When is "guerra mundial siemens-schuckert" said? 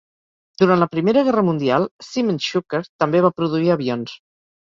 1.27-2.89